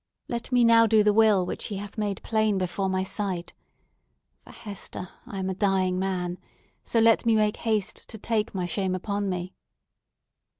Let 0.27 0.51
me 0.51 0.63
now 0.63 0.87
do 0.87 1.03
the 1.03 1.13
will 1.13 1.45
which 1.45 1.65
He 1.65 1.77
hath 1.77 1.95
made 1.95 2.23
plain 2.23 2.57
before 2.57 2.89
my 2.89 3.03
sight. 3.03 3.53
For, 4.43 4.49
Hester, 4.49 5.09
I 5.27 5.37
am 5.37 5.47
a 5.47 5.53
dying 5.53 5.99
man. 5.99 6.39
So 6.83 6.97
let 6.99 7.23
me 7.23 7.35
make 7.35 7.57
haste 7.57 8.07
to 8.07 8.17
take 8.17 8.55
my 8.55 8.65
shame 8.65 8.95
upon 8.95 9.29
me!" 9.29 9.53